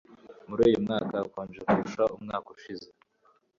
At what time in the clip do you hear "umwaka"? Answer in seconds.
2.15-2.47